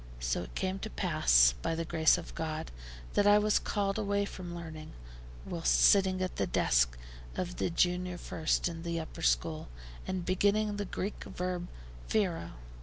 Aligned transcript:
So 0.19 0.41
it 0.41 0.55
came 0.55 0.79
to 0.79 0.89
pass, 0.89 1.53
by 1.61 1.75
the 1.75 1.85
grace 1.85 2.17
of 2.17 2.33
God, 2.33 2.71
that 3.13 3.27
I 3.27 3.37
was 3.37 3.59
called 3.59 3.99
away 3.99 4.25
from 4.25 4.55
learning, 4.55 4.93
whilst 5.45 5.79
sitting 5.79 6.23
at 6.23 6.37
the 6.37 6.47
desk 6.47 6.97
of 7.35 7.57
the 7.57 7.69
junior 7.69 8.17
first 8.17 8.67
in 8.67 8.81
the 8.81 8.99
upper 8.99 9.21
school, 9.21 9.69
and 10.07 10.25
beginning 10.25 10.77
the 10.77 10.85
Greek 10.85 11.23
verb 11.25 11.67
[Greek 12.09 12.23
word]. 12.29 12.49